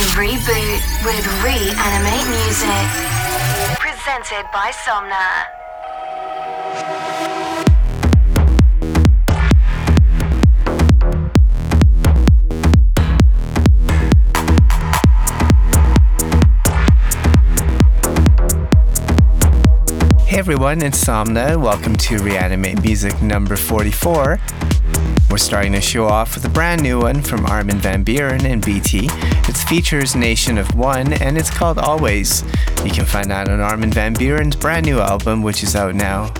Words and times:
to 0.00 0.06
reboot 0.16 1.04
with 1.04 1.26
Reanimate 1.44 2.26
Music. 2.30 2.86
Presented 3.78 4.46
by 4.50 4.72
Somna. 4.72 5.44
Hey 20.24 20.38
everyone, 20.38 20.80
it's 20.80 21.04
Somna. 21.04 21.60
Welcome 21.60 21.96
to 21.96 22.16
Reanimate 22.20 22.82
Music 22.82 23.20
number 23.20 23.54
44. 23.54 24.40
We're 25.30 25.38
starting 25.38 25.72
the 25.72 25.80
show 25.80 26.06
off 26.06 26.34
with 26.34 26.44
a 26.44 26.48
brand 26.48 26.82
new 26.82 26.98
one 26.98 27.22
from 27.22 27.46
Armin 27.46 27.78
van 27.78 28.04
Buuren 28.04 28.42
and 28.42 28.64
BT. 28.64 29.08
It 29.12 29.56
features 29.56 30.16
Nation 30.16 30.58
of 30.58 30.74
One 30.74 31.12
and 31.12 31.38
it's 31.38 31.50
called 31.50 31.78
Always. 31.78 32.42
You 32.84 32.90
can 32.90 33.04
find 33.04 33.30
that 33.30 33.48
on 33.48 33.60
Armin 33.60 33.92
van 33.92 34.12
Buuren's 34.12 34.56
brand 34.56 34.86
new 34.86 34.98
album, 34.98 35.42
which 35.42 35.62
is 35.62 35.76
out 35.76 35.94
now. 35.94 36.32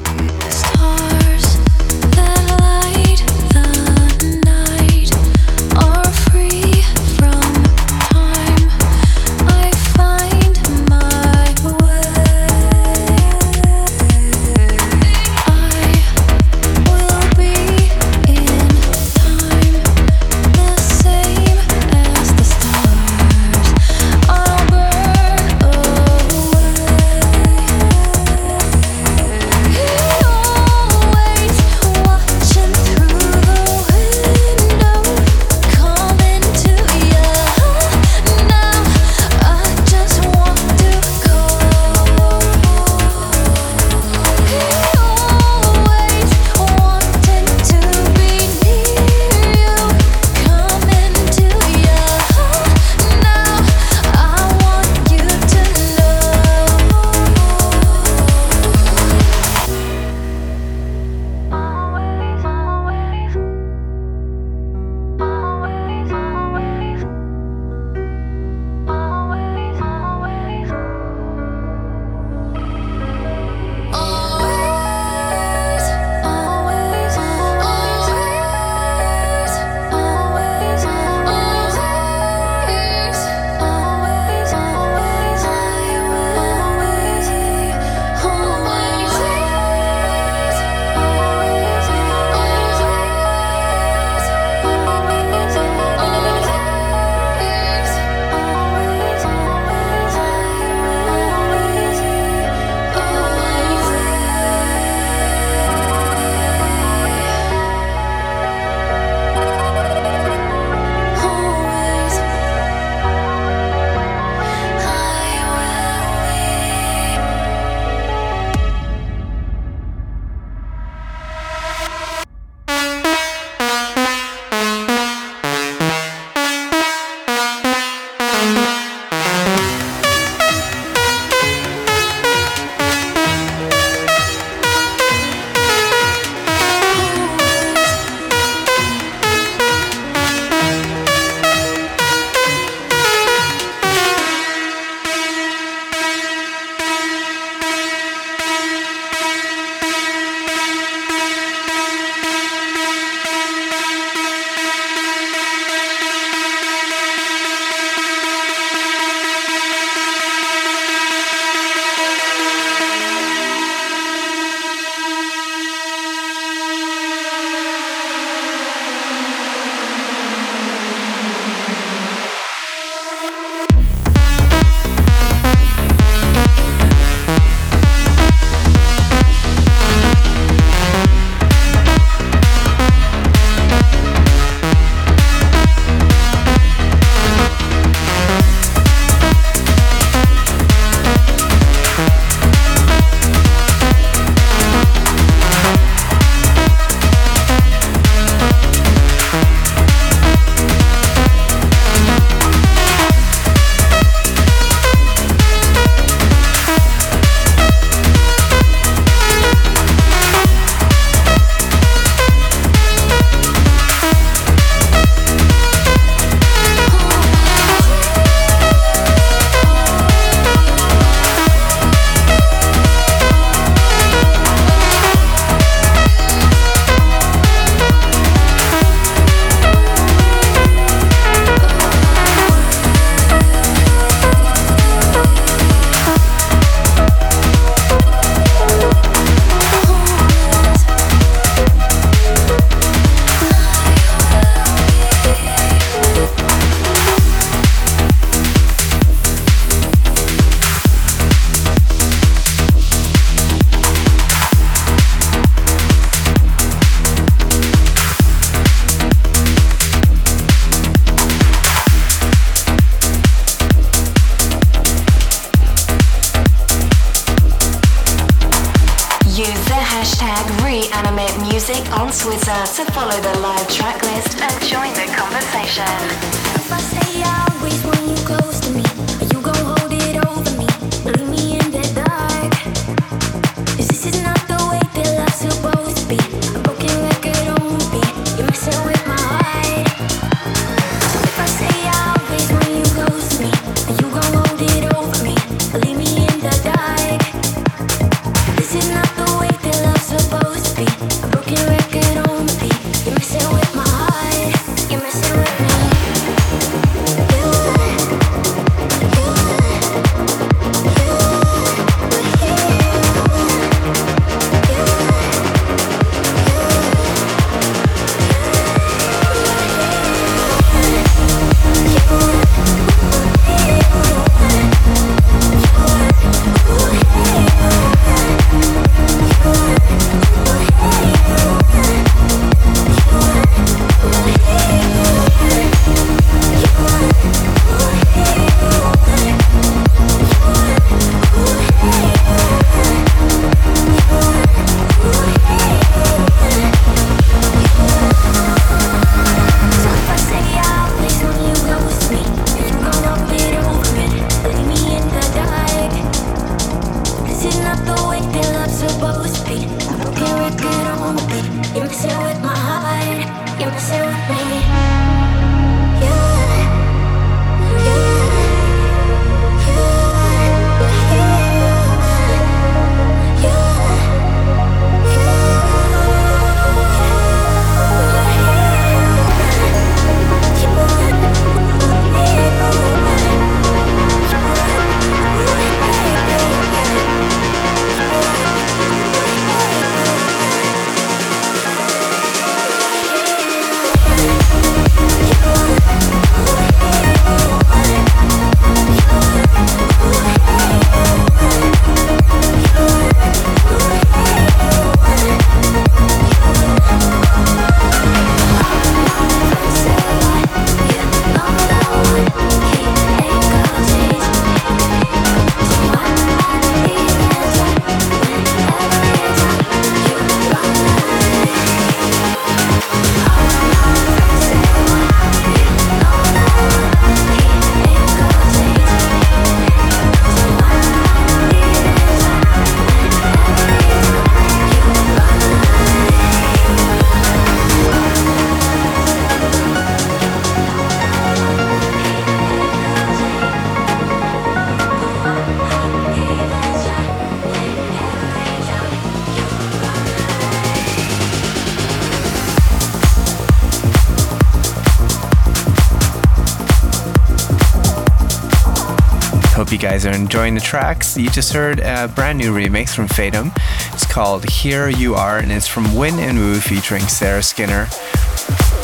enjoying 460.41 460.55
the 460.55 460.61
tracks. 460.63 461.19
You 461.19 461.29
just 461.29 461.53
heard 461.53 461.81
a 461.81 462.09
brand 462.09 462.39
new 462.39 462.51
remix 462.51 462.95
from 462.95 463.09
Fatum. 463.09 463.53
It's 463.93 464.07
called 464.07 464.49
Here 464.49 464.89
You 464.89 465.15
Are, 465.15 465.37
and 465.37 465.53
it's 465.53 465.67
from 465.67 465.94
Win 465.94 466.19
and 466.19 466.39
Wu 466.39 466.55
featuring 466.61 467.03
Sarah 467.03 467.43
Skinner. 467.43 467.89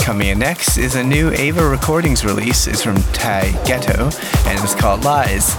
Coming 0.01 0.29
in 0.29 0.39
next 0.39 0.77
is 0.77 0.97
a 0.97 1.03
new 1.03 1.31
Ava 1.31 1.67
Recordings 1.67 2.27
release. 2.27 2.67
It's 2.67 2.83
from 2.83 2.97
Tai 3.15 3.53
Ghetto, 3.65 4.11
and 4.45 4.63
it's 4.63 4.75
called 4.75 5.03
Lies. 5.05 5.57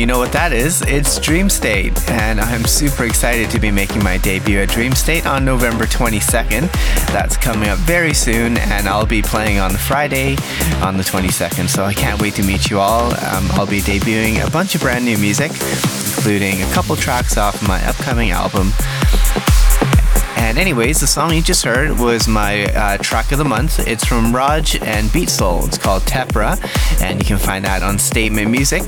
You 0.00 0.06
know 0.06 0.16
what 0.16 0.32
that 0.32 0.54
is? 0.54 0.80
It's 0.80 1.18
Dreamstate, 1.18 2.08
and 2.08 2.40
I'm 2.40 2.64
super 2.64 3.04
excited 3.04 3.50
to 3.50 3.60
be 3.60 3.70
making 3.70 4.02
my 4.02 4.16
debut 4.16 4.58
at 4.60 4.70
Dreamstate 4.70 5.26
on 5.26 5.44
November 5.44 5.84
22nd. 5.84 6.72
That's 7.12 7.36
coming 7.36 7.68
up 7.68 7.76
very 7.80 8.14
soon, 8.14 8.56
and 8.56 8.88
I'll 8.88 9.04
be 9.04 9.20
playing 9.20 9.58
on 9.58 9.72
Friday 9.72 10.36
on 10.80 10.96
the 10.96 11.02
22nd, 11.02 11.68
so 11.68 11.84
I 11.84 11.92
can't 11.92 12.18
wait 12.18 12.32
to 12.36 12.42
meet 12.42 12.70
you 12.70 12.80
all. 12.80 13.12
Um, 13.12 13.46
I'll 13.50 13.66
be 13.66 13.80
debuting 13.80 14.42
a 14.42 14.50
bunch 14.50 14.74
of 14.74 14.80
brand 14.80 15.04
new 15.04 15.18
music, 15.18 15.50
including 16.16 16.62
a 16.62 16.72
couple 16.72 16.96
tracks 16.96 17.36
off 17.36 17.62
my 17.68 17.86
upcoming 17.86 18.30
album. 18.30 18.72
And 20.50 20.58
anyways, 20.58 20.98
the 20.98 21.06
song 21.06 21.32
you 21.32 21.42
just 21.42 21.64
heard 21.64 21.96
was 21.96 22.26
my 22.26 22.64
uh, 22.74 22.98
track 22.98 23.30
of 23.30 23.38
the 23.38 23.44
month. 23.44 23.86
It's 23.86 24.04
from 24.04 24.34
Raj 24.34 24.74
and 24.82 25.10
Beat 25.12 25.28
Soul. 25.28 25.64
It's 25.64 25.78
called 25.78 26.02
Tepra, 26.02 26.58
and 27.00 27.20
you 27.20 27.24
can 27.24 27.38
find 27.38 27.64
that 27.64 27.84
on 27.84 28.00
Statement 28.00 28.50
Music. 28.50 28.82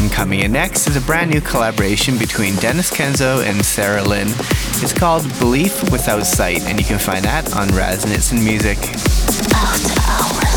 And 0.00 0.10
coming 0.10 0.40
in 0.40 0.50
next 0.50 0.88
is 0.88 0.96
a 0.96 1.00
brand 1.02 1.30
new 1.30 1.40
collaboration 1.40 2.18
between 2.18 2.56
Denis 2.56 2.90
Kenzo 2.90 3.46
and 3.48 3.64
Sarah 3.64 4.02
Lynn. 4.02 4.26
It's 4.26 4.92
called 4.92 5.22
Belief 5.38 5.88
Without 5.92 6.26
Sight, 6.26 6.62
and 6.62 6.80
you 6.80 6.84
can 6.84 6.98
find 6.98 7.24
that 7.24 7.54
on 7.54 7.68
Resonance 7.68 8.32
and 8.32 8.44
Music. 8.44 8.78
After 9.54 10.00
hours. 10.02 10.47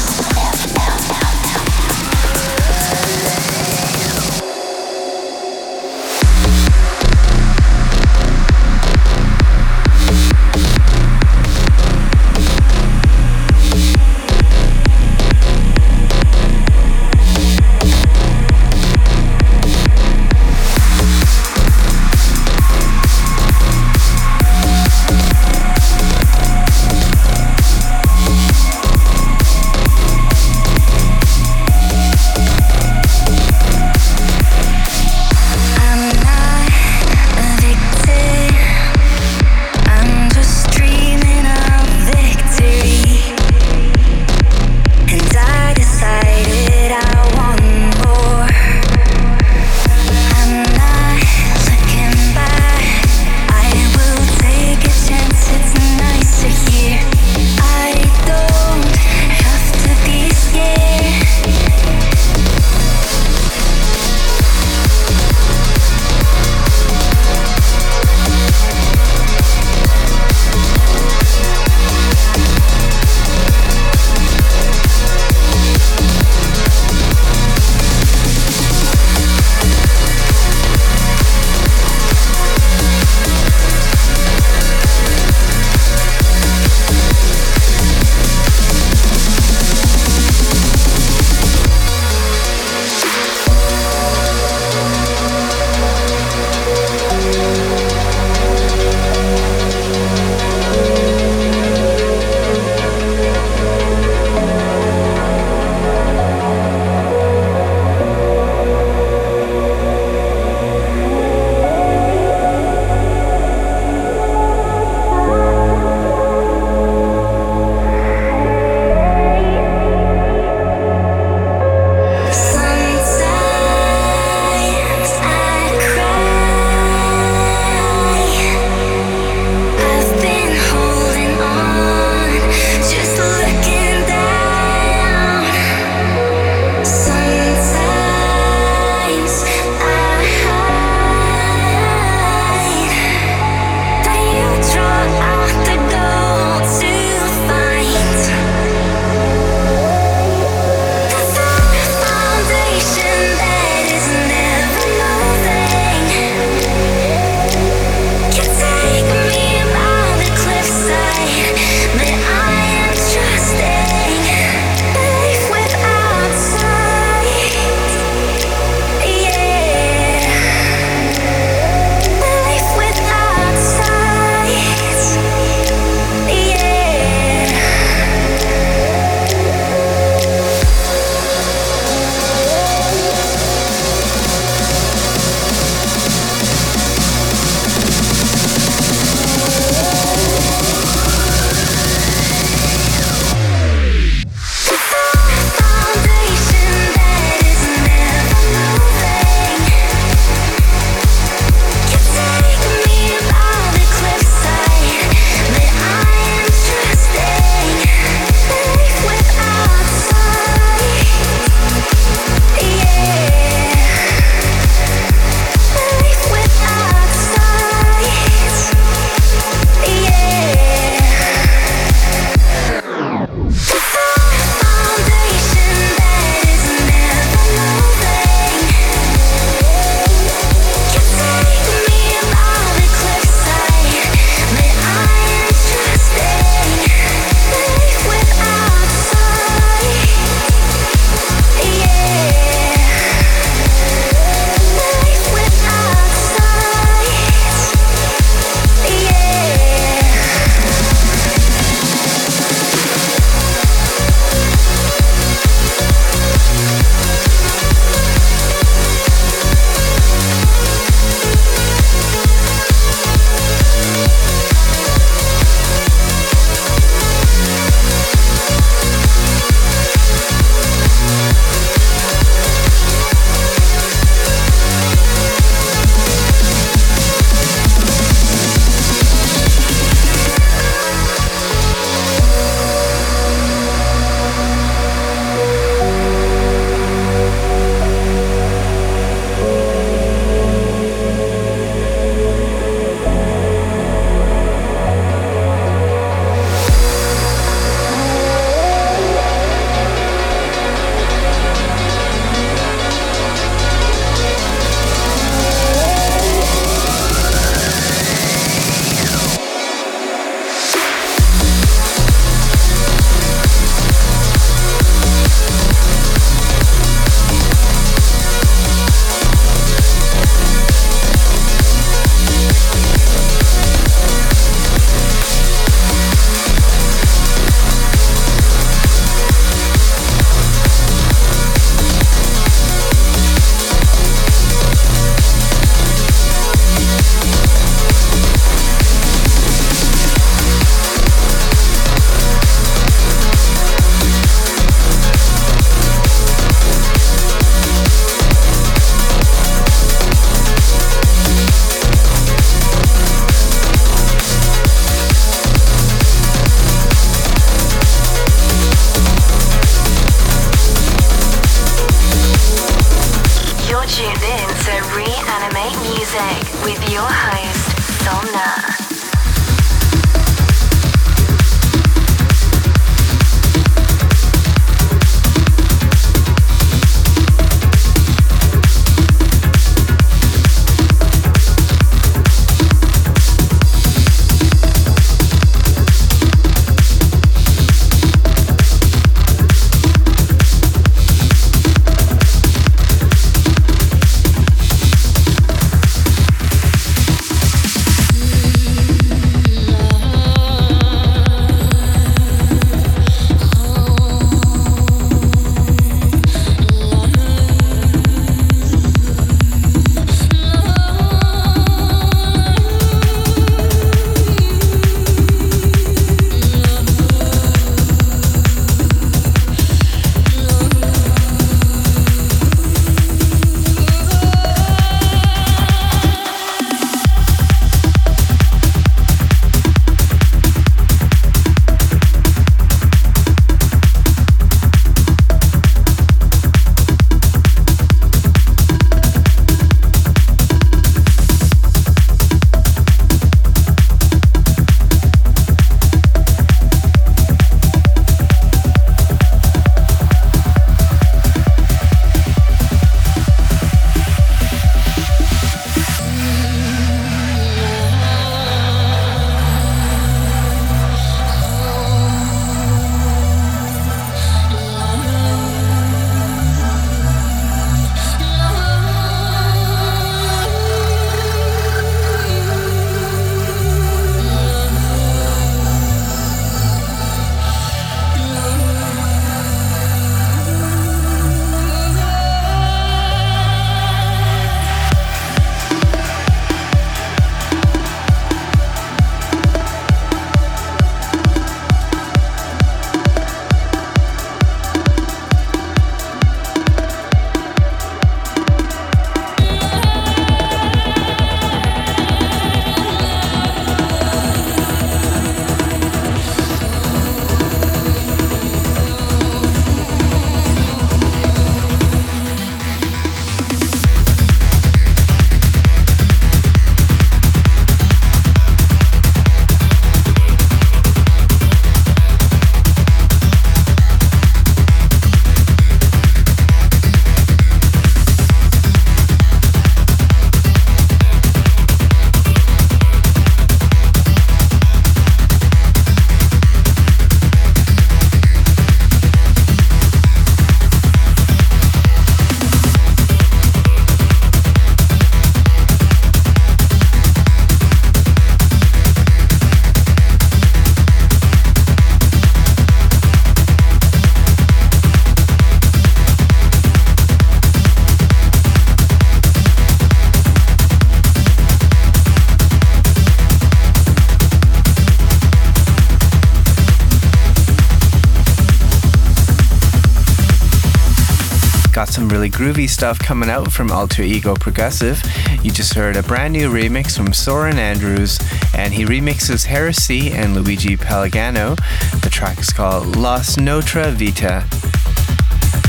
Groovy 572.31 572.69
stuff 572.69 572.97
coming 572.97 573.29
out 573.29 573.51
from 573.51 573.71
Alter 573.71 574.03
Ego 574.03 574.33
Progressive. 574.35 575.01
You 575.43 575.51
just 575.51 575.73
heard 575.73 575.97
a 575.97 576.03
brand 576.03 576.33
new 576.33 576.49
remix 576.49 576.95
from 576.95 577.13
Soren 577.13 577.57
Andrews, 577.57 578.19
and 578.55 578.73
he 578.73 578.85
remixes 578.85 579.45
Heresy 579.45 580.11
and 580.11 580.33
Luigi 580.33 580.77
Pellegano. 580.77 581.55
The 582.01 582.09
track 582.09 582.39
is 582.39 582.51
called 582.51 582.95
Las 582.95 583.37
Notre 583.37 583.91
Vita. 583.91 584.47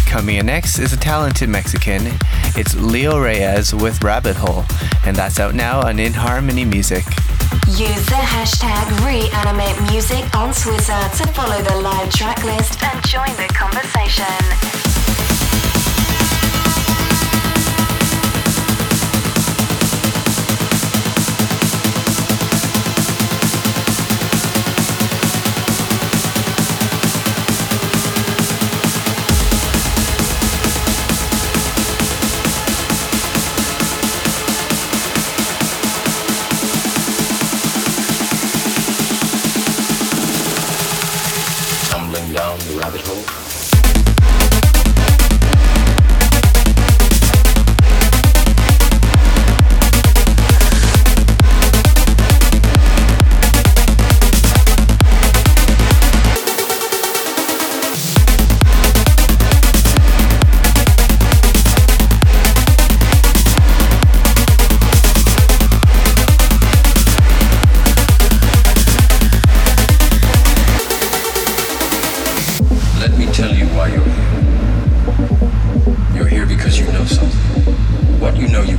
Coming 0.06 0.36
in 0.36 0.46
next 0.46 0.78
is 0.78 0.92
a 0.92 0.96
talented 0.96 1.48
Mexican. 1.48 2.02
It's 2.54 2.74
Leo 2.74 3.18
Reyes 3.18 3.74
with 3.74 4.02
Rabbit 4.04 4.36
Hole, 4.36 4.64
and 5.04 5.16
that's 5.16 5.40
out 5.40 5.54
now 5.54 5.80
on 5.80 5.98
In 5.98 6.12
Harmony 6.12 6.64
Music. 6.64 7.04
Use 7.66 8.06
the 8.06 8.20
hashtag 8.20 8.84
ReanimateMusic 9.00 10.34
on 10.36 10.52
Twitter 10.52 11.16
to 11.16 11.32
follow 11.32 11.62
the 11.62 11.76
live 11.80 12.10
track 12.10 12.44
list 12.44 12.82
and 12.82 13.06
join 13.06 13.34
the 13.36 13.48
conversation. 13.54 14.91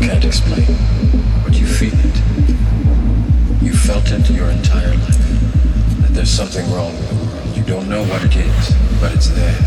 can't 0.08 0.26
explain, 0.26 0.66
but 1.46 1.54
you 1.58 1.66
feel 1.66 1.94
it. 1.94 2.18
You 3.64 3.74
felt 3.74 4.12
it 4.12 4.30
your 4.30 4.50
entire 4.50 4.94
life. 4.98 5.18
That 6.02 6.12
there's 6.12 6.30
something 6.30 6.70
wrong 6.72 6.92
with 6.92 7.08
the 7.10 7.16
world. 7.26 7.56
You 7.56 7.64
don't 7.64 7.88
know 7.88 8.04
what 8.04 8.22
it 8.26 8.36
is, 8.36 8.76
but 9.00 9.14
it's 9.14 9.30
there, 9.30 9.58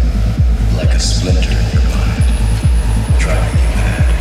like 0.77 0.91
a 0.91 1.01
splinter 1.01 1.51
in 1.51 1.71
your 1.73 1.85
mind, 1.89 2.25
driving 3.19 3.59
you 3.63 3.71
mad. 3.81 4.13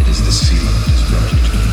It 0.00 0.06
is 0.06 0.24
this 0.24 0.48
feeling 0.48 0.66
that 0.66 0.90
has 0.94 1.02
brought 1.10 1.32
you 1.34 1.40
to 1.50 1.54
me. 1.58 1.66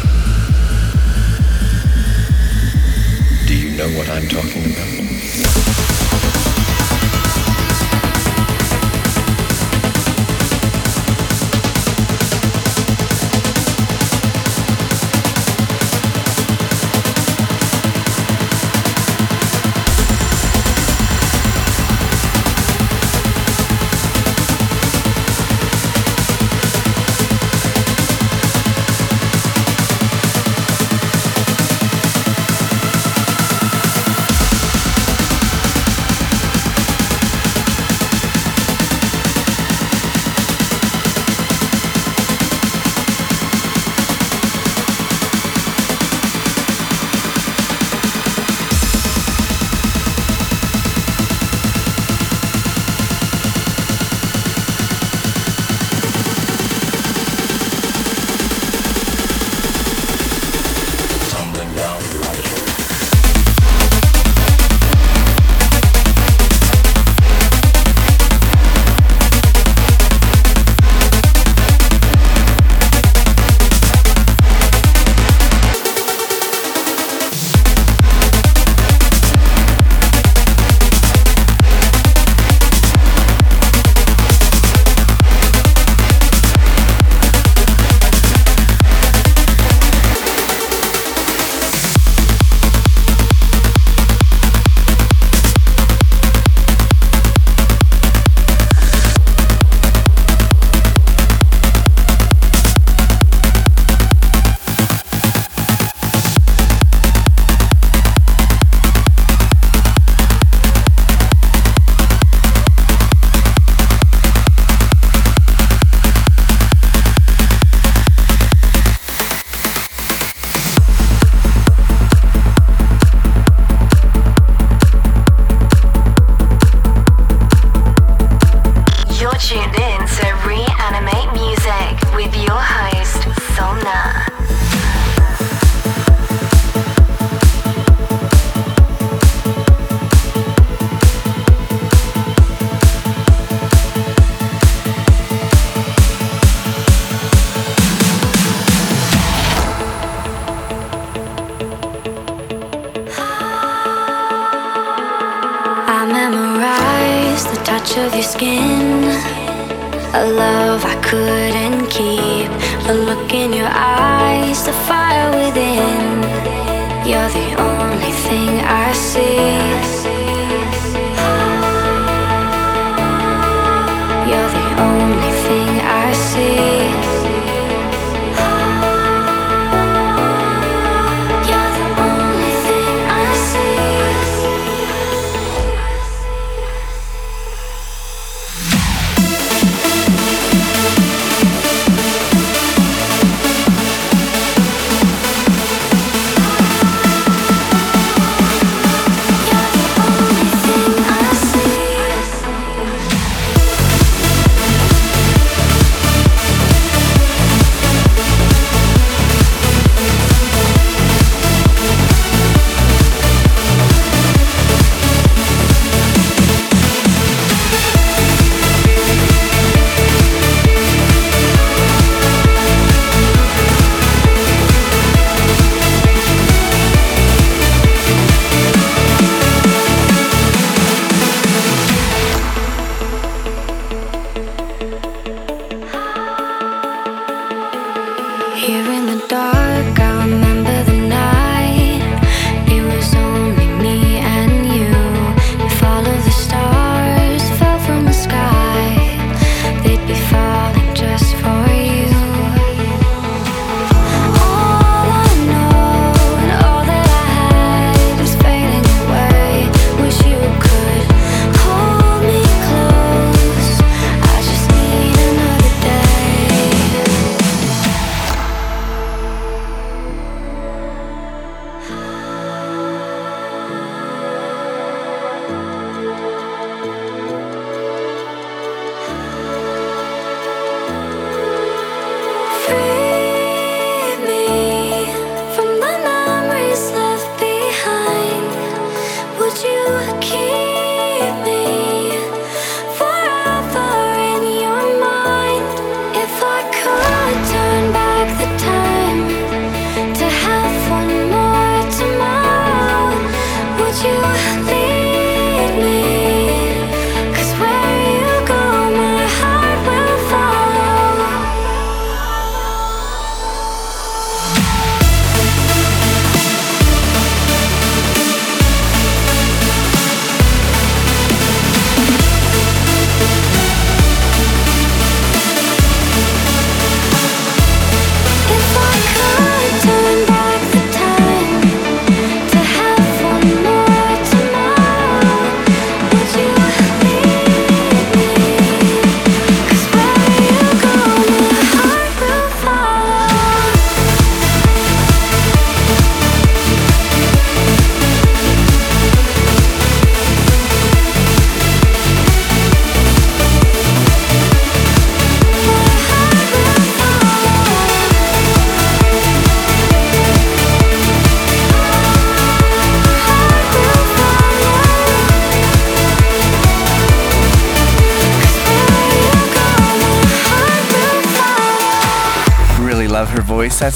Do 3.47 3.53
you 3.55 3.77
know 3.77 3.89
what 3.95 4.09
I'm 4.09 4.27
talking 4.27 4.65
about? 4.73 6.00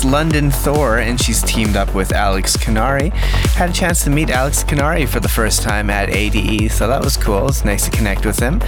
London 0.06 0.52
Thor, 0.52 1.00
and 1.00 1.20
she's 1.20 1.42
teamed 1.42 1.76
up 1.76 1.94
with 1.94 2.12
Alex 2.12 2.56
Kunnari. 2.56 3.12
Had 3.56 3.72
a 3.72 3.74
chance 3.74 4.04
to 4.04 4.10
meet 4.10 4.30
Alex 4.30 4.64
Kunnari 4.64 5.08
for 5.08 5.20
the 5.20 5.28
first 5.28 5.62
time 5.62 5.90
at 5.90 6.10
ADE, 6.10 6.72
so 6.72 6.88
that 6.88 7.04
was 7.04 7.18
cool. 7.18 7.48
It's 7.48 7.66
nice 7.66 7.86
to 7.86 7.92
connect 7.92 8.26
with 8.26 8.40
him. 8.40 8.62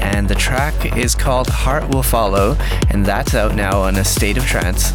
And 0.00 0.28
the 0.28 0.34
track 0.34 0.96
is 0.96 1.14
called 1.14 1.48
Heart 1.48 1.94
Will 1.94 2.02
Follow, 2.02 2.56
and 2.90 3.06
that's 3.06 3.34
out 3.34 3.54
now 3.54 3.80
on 3.80 3.96
A 3.96 4.04
State 4.04 4.36
of 4.36 4.44
Trance. 4.44 4.92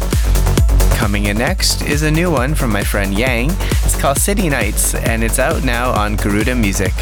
Coming 0.96 1.26
in 1.26 1.38
next 1.38 1.82
is 1.82 2.02
a 2.02 2.10
new 2.10 2.30
one 2.30 2.54
from 2.54 2.70
my 2.70 2.84
friend 2.84 3.16
Yang. 3.16 3.50
It's 3.84 4.00
called 4.00 4.18
City 4.18 4.48
Nights, 4.48 4.94
and 4.94 5.24
it's 5.24 5.38
out 5.38 5.64
now 5.64 5.90
on 5.90 6.16
Garuda 6.16 6.54
Music. 6.54 6.92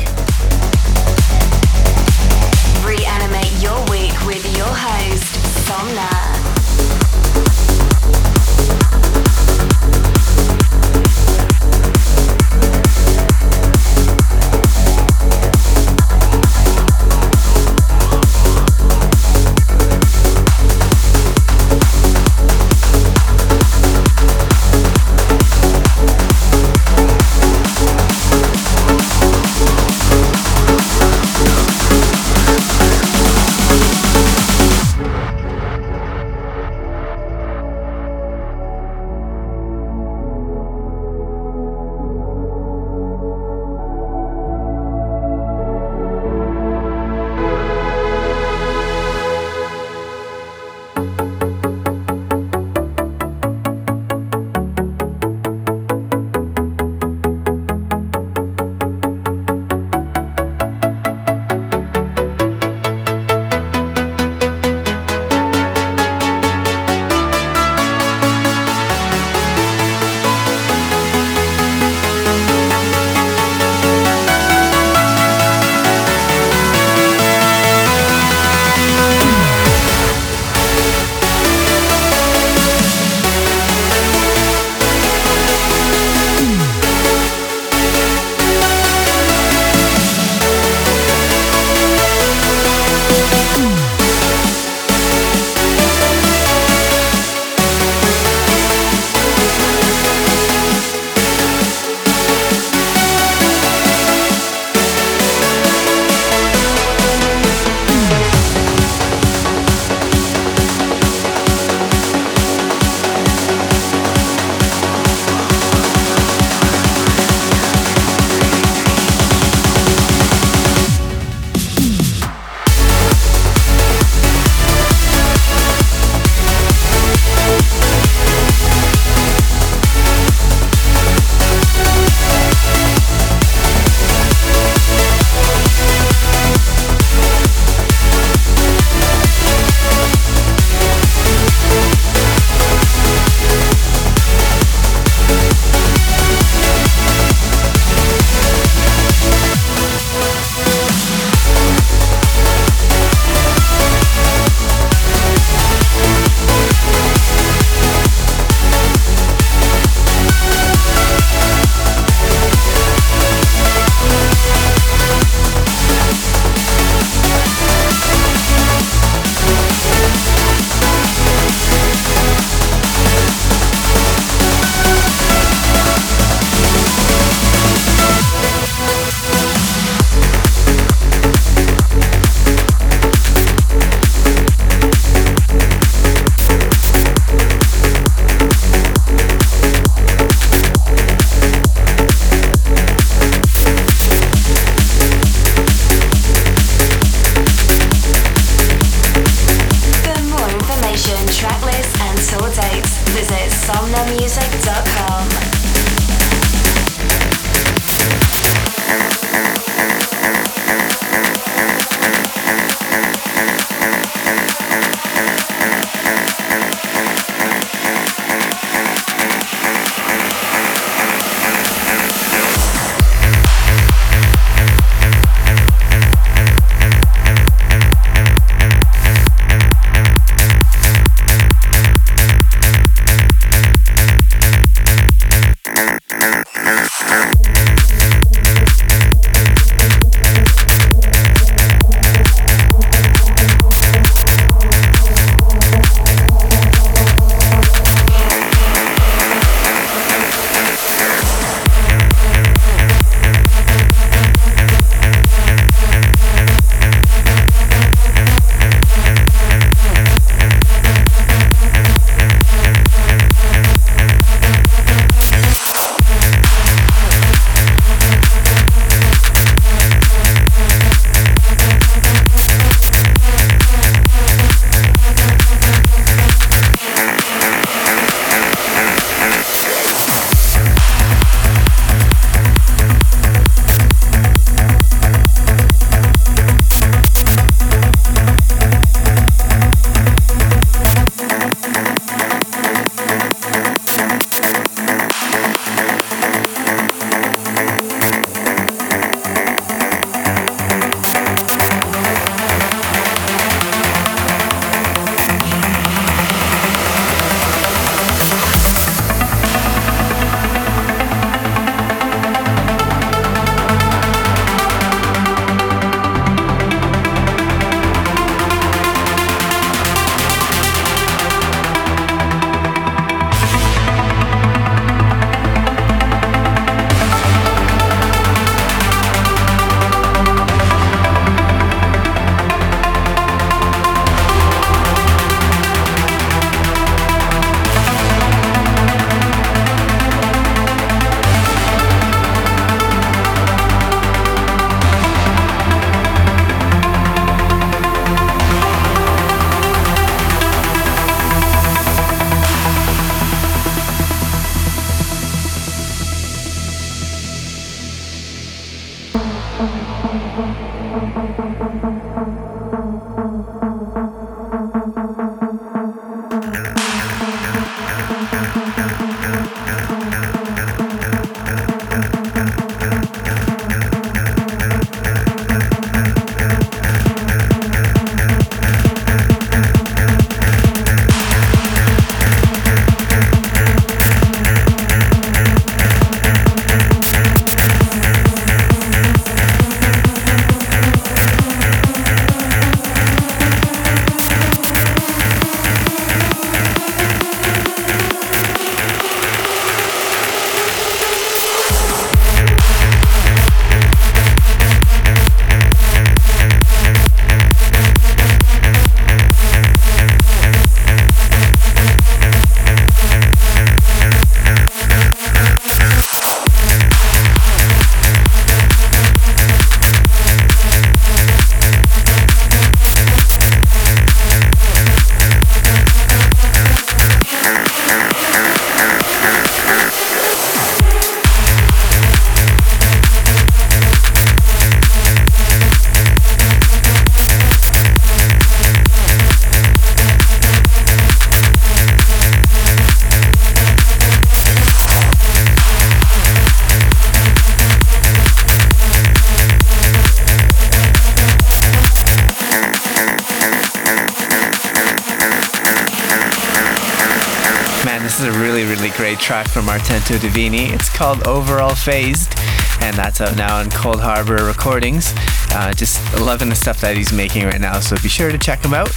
From 459.64 459.80
Artento 459.80 460.18
Divini. 460.18 460.74
It's 460.74 460.94
called 460.94 461.26
Overall 461.26 461.74
Phased, 461.74 462.34
and 462.82 462.94
that's 462.94 463.22
out 463.22 463.34
now 463.34 463.60
on 463.60 463.70
Coldharbour 463.70 464.46
Recordings. 464.46 465.14
Uh, 465.52 465.72
just 465.72 466.02
loving 466.20 466.50
the 466.50 466.54
stuff 466.54 466.82
that 466.82 466.98
he's 466.98 467.14
making 467.14 467.46
right 467.46 467.60
now, 467.60 467.80
so 467.80 467.96
be 468.02 468.10
sure 468.10 468.30
to 468.30 468.36
check 468.36 468.62
him 468.62 468.74
out. 468.74 468.90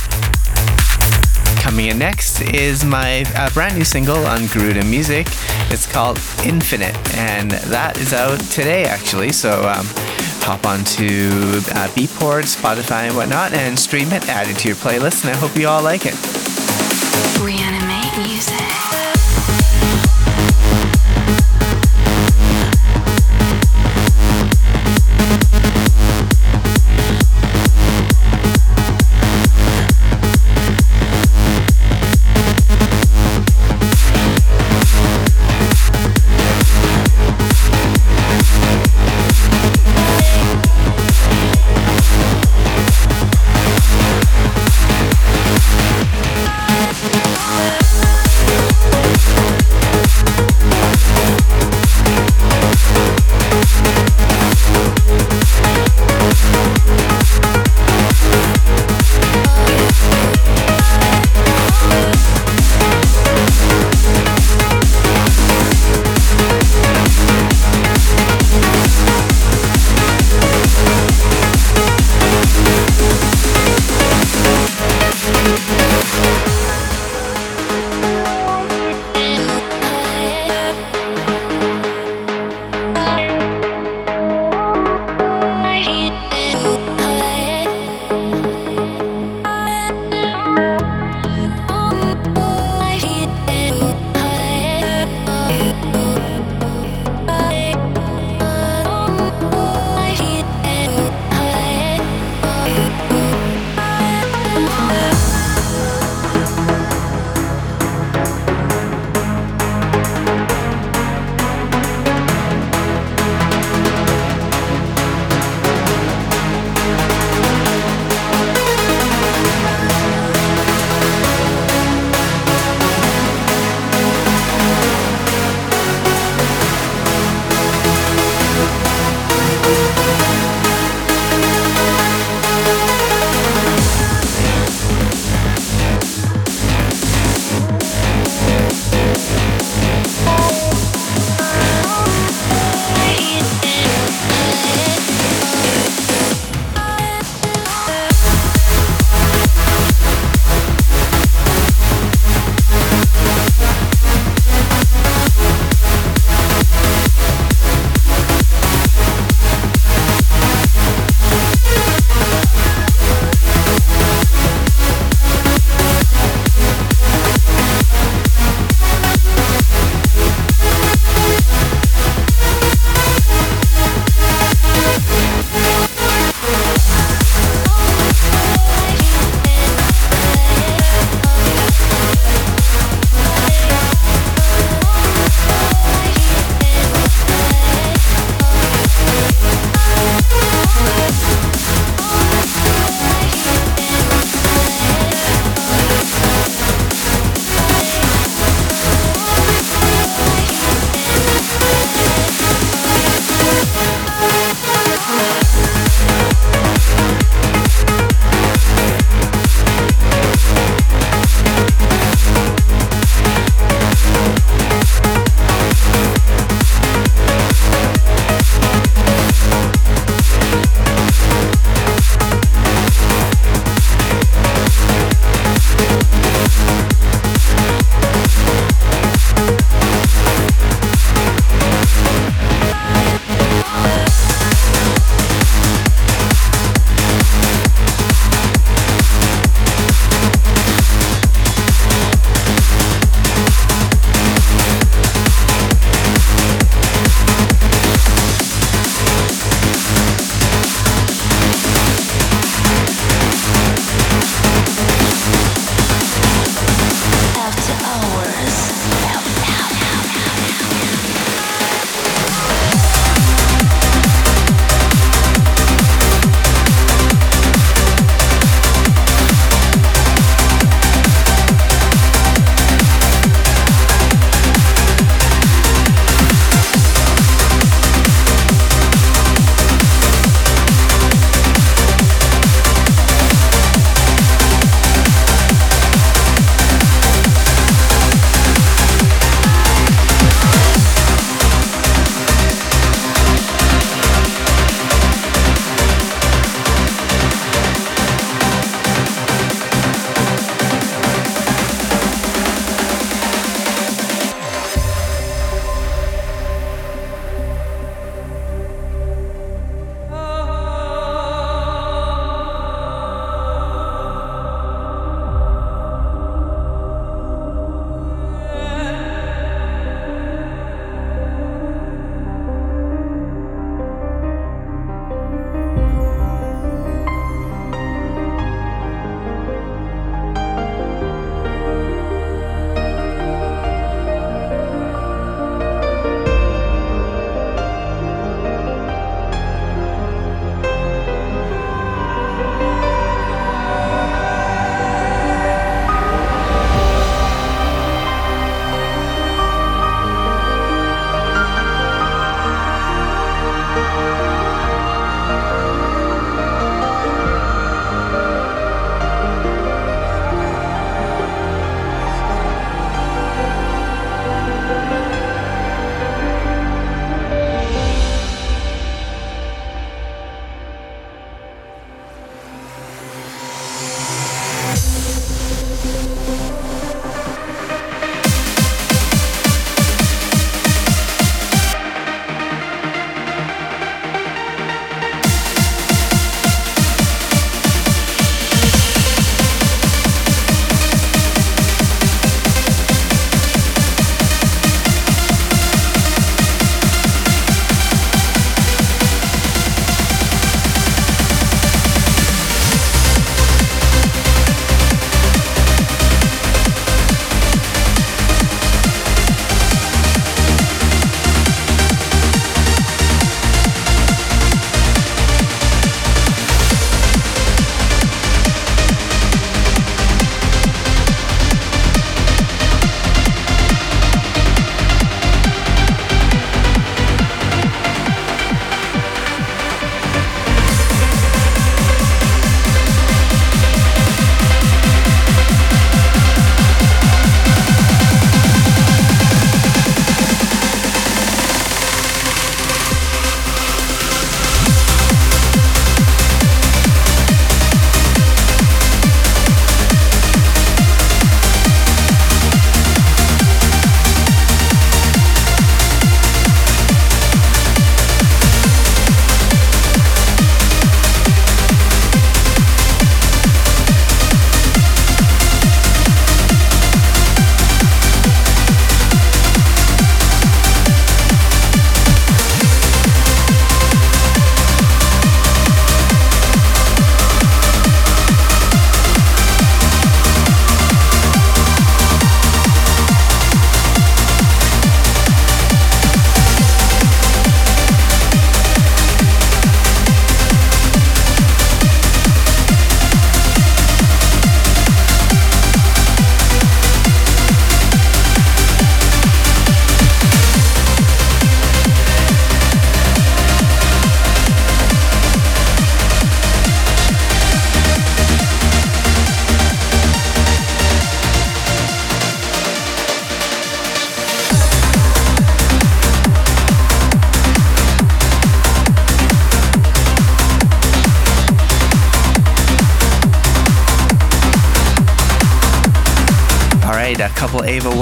Coming 1.61 1.85
in 1.85 1.97
next 1.97 2.41
is 2.41 2.83
my 2.83 3.23
uh, 3.35 3.49
brand 3.51 3.77
new 3.77 3.85
single 3.85 4.25
on 4.25 4.47
Garuda 4.47 4.83
Music. 4.83 5.27
It's 5.71 5.89
called 5.89 6.17
Infinite, 6.43 6.97
and 7.15 7.51
that 7.51 7.97
is 7.97 8.11
out 8.11 8.37
today 8.51 8.83
actually. 8.83 9.31
So 9.31 9.69
um, 9.69 9.85
hop 10.43 10.65
onto 10.65 11.05
uh, 11.71 11.87
Beatport, 11.95 12.43
Spotify, 12.43 13.07
and 13.07 13.15
whatnot, 13.15 13.53
and 13.53 13.79
stream 13.79 14.11
it, 14.11 14.27
add 14.27 14.49
it 14.49 14.57
to 14.57 14.67
your 14.67 14.75
playlist, 14.77 15.23
and 15.23 15.33
I 15.33 15.37
hope 15.37 15.55
you 15.55 15.69
all 15.69 15.81
like 15.81 16.01
it. 16.05 16.15
Reanimate 17.39 17.86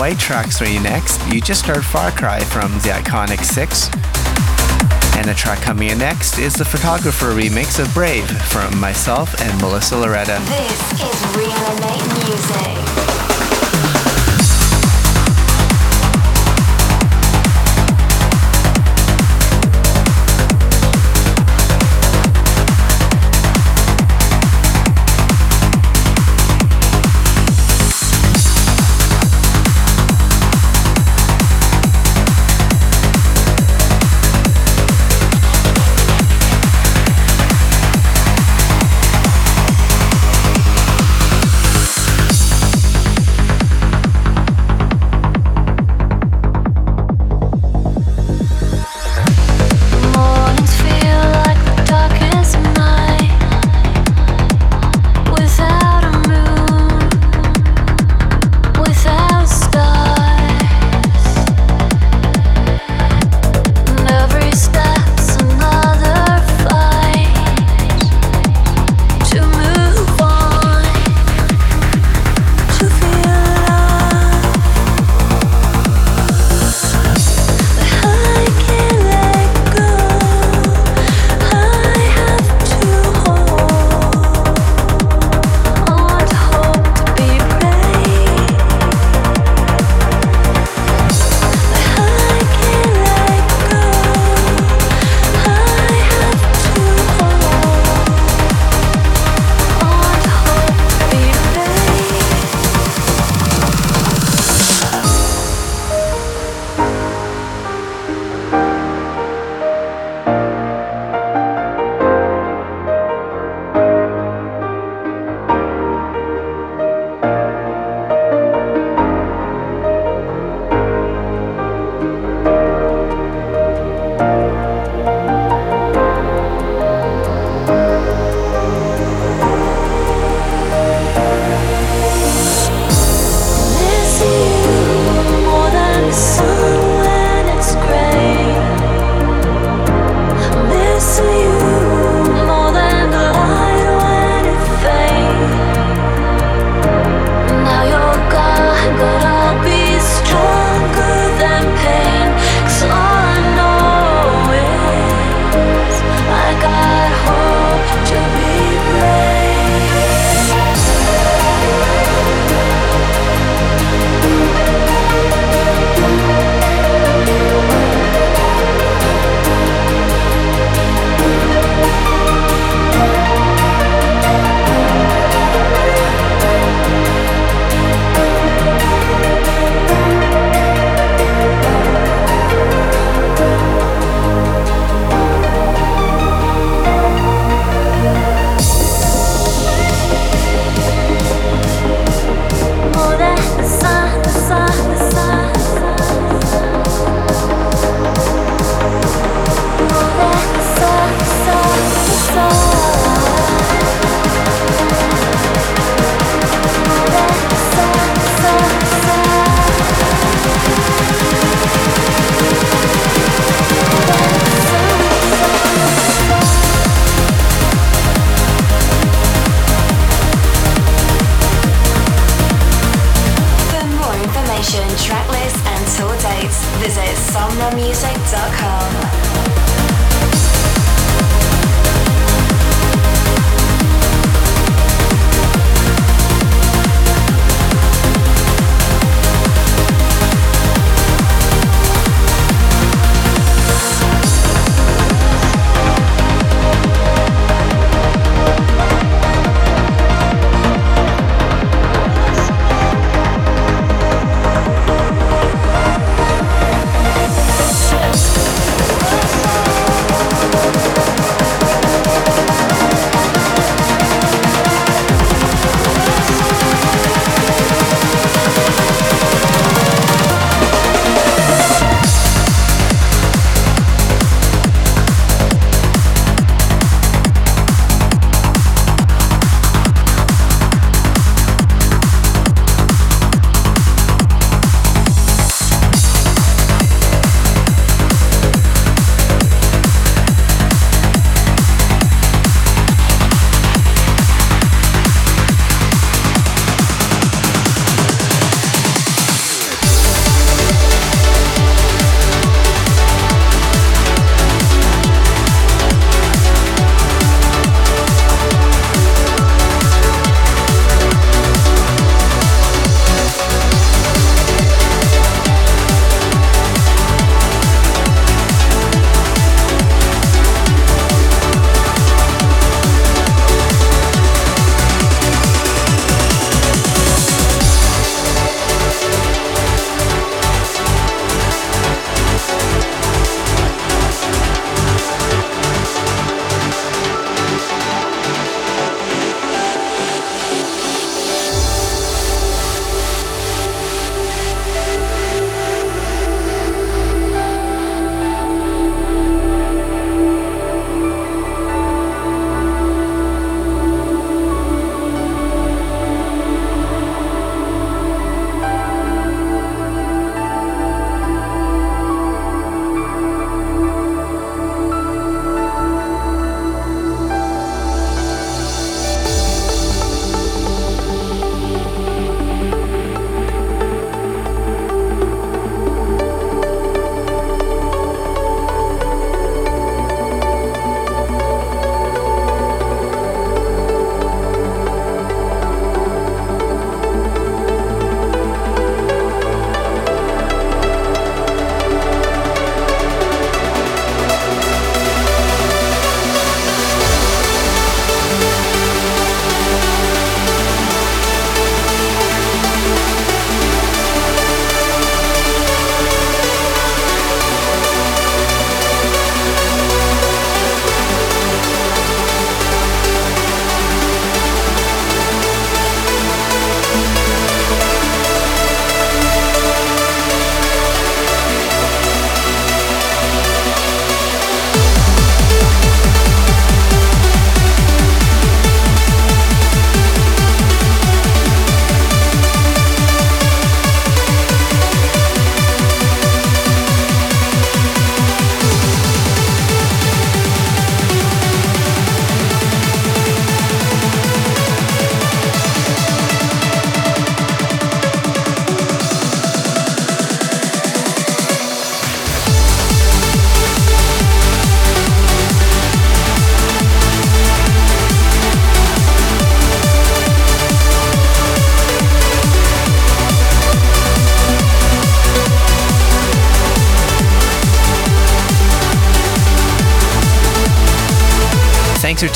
White 0.05 0.19
tracks 0.19 0.59
for 0.59 0.65
you 0.65 0.79
next. 0.81 1.19
You 1.33 1.41
just 1.41 1.65
heard 1.65 1.83
Far 1.83 2.11
Cry 2.11 2.39
from 2.39 2.71
the 2.73 2.89
iconic 2.89 3.43
Six. 3.43 3.89
And 5.17 5.27
the 5.27 5.33
track 5.33 5.63
coming 5.63 5.89
in 5.89 5.97
next 5.97 6.37
is 6.37 6.53
the 6.53 6.63
photographer 6.63 7.33
remix 7.33 7.79
of 7.83 7.91
Brave 7.91 8.29
from 8.43 8.79
myself 8.79 9.33
and 9.41 9.59
Melissa 9.59 9.97
Loretta. 9.97 10.39
This 10.45 11.01
is 11.01 11.35
Reanimate 11.35 12.27
Music. 12.27 12.84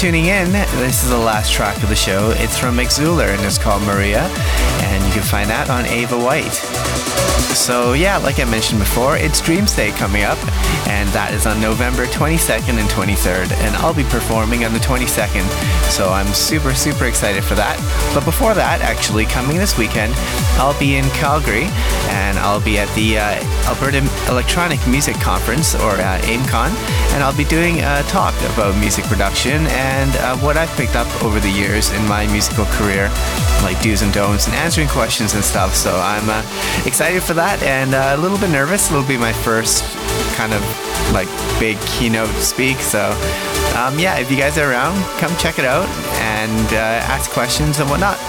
Tuning 0.09 0.25
in. 0.25 0.51
This 0.51 1.03
is 1.03 1.11
the 1.11 1.17
last 1.19 1.53
track 1.53 1.83
of 1.83 1.89
the 1.89 1.95
show. 1.95 2.31
It's 2.37 2.57
from 2.57 2.77
Exuler 2.77 3.27
and 3.27 3.39
it's 3.45 3.59
called 3.59 3.83
Maria, 3.83 4.21
and 4.81 5.05
you 5.05 5.11
can 5.11 5.21
find 5.21 5.47
that 5.51 5.69
on 5.69 5.85
Ava 5.85 6.17
White. 6.17 6.78
So, 7.55 7.93
yeah, 7.93 8.17
like 8.17 8.39
I 8.39 8.45
mentioned 8.45 8.79
before, 8.79 9.17
it's 9.17 9.41
Dreamstate 9.41 9.97
coming 9.97 10.23
up, 10.23 10.37
and 10.87 11.09
that 11.09 11.33
is 11.33 11.47
on 11.47 11.59
November 11.59 12.05
22nd 12.05 12.77
and 12.77 12.87
23rd, 12.89 13.51
and 13.65 13.75
I'll 13.77 13.93
be 13.93 14.03
performing 14.03 14.65
on 14.65 14.71
the 14.71 14.79
22nd, 14.79 15.43
so 15.89 16.09
I'm 16.09 16.27
super, 16.27 16.73
super 16.73 17.05
excited 17.05 17.43
for 17.43 17.55
that. 17.55 17.77
But 18.13 18.23
before 18.23 18.53
that, 18.53 18.81
actually, 18.81 19.25
coming 19.25 19.57
this 19.57 19.77
weekend, 19.77 20.13
I'll 20.61 20.77
be 20.79 20.95
in 20.95 21.05
Calgary, 21.09 21.65
and 22.13 22.37
I'll 22.37 22.61
be 22.61 22.77
at 22.77 22.87
the 22.95 23.17
uh, 23.17 23.41
Alberta 23.65 24.05
Electronic 24.29 24.79
Music 24.87 25.15
Conference, 25.15 25.73
or 25.73 25.97
uh, 25.97 26.21
AEMCON, 26.29 26.69
and 27.13 27.23
I'll 27.23 27.35
be 27.35 27.45
doing 27.45 27.81
a 27.81 28.03
talk 28.03 28.37
about 28.53 28.77
music 28.77 29.05
production 29.05 29.65
and 29.73 30.15
uh, 30.17 30.37
what 30.37 30.55
I've 30.55 30.71
picked 30.77 30.95
up 30.95 31.09
over 31.23 31.39
the 31.39 31.49
years 31.51 31.91
in 31.91 32.07
my 32.07 32.27
musical 32.27 32.65
career, 32.77 33.09
like 33.65 33.81
do's 33.81 34.03
and 34.03 34.13
don'ts, 34.13 34.45
and 34.45 34.55
answering 34.55 34.87
questions 34.87 35.33
and 35.33 35.43
stuff. 35.43 35.75
So 35.75 35.97
I'm 35.97 36.29
uh, 36.29 36.45
excited 36.85 37.23
for 37.23 37.33
that 37.39 37.63
and 37.63 37.95
uh, 37.95 38.15
a 38.15 38.19
little 38.19 38.37
bit 38.37 38.49
nervous. 38.49 38.91
It'll 38.91 39.01
be 39.01 39.17
my 39.17 39.31
first 39.31 39.85
kind 40.35 40.51
of 40.51 40.61
like 41.13 41.29
big 41.57 41.79
keynote 41.87 42.27
speak. 42.35 42.77
So 42.77 43.15
um, 43.79 43.97
yeah, 43.97 44.19
if 44.19 44.29
you 44.29 44.35
guys 44.35 44.57
are 44.57 44.69
around, 44.69 44.99
come 45.19 45.31
check 45.37 45.57
it 45.57 45.63
out 45.63 45.87
and 46.19 46.67
uh, 46.73 46.99
ask 47.07 47.31
questions 47.31 47.79
and 47.79 47.89
whatnot. 47.89 48.19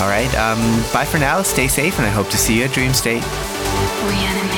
All 0.00 0.08
right, 0.08 0.32
um, 0.40 0.60
bye 0.90 1.04
for 1.04 1.18
now. 1.18 1.42
Stay 1.42 1.68
safe, 1.68 1.98
and 1.98 2.06
I 2.06 2.10
hope 2.10 2.30
to 2.30 2.38
see 2.38 2.58
you 2.58 2.64
at 2.64 2.70
Dreamstate. 2.70 3.20
Reanimate. 4.08 4.49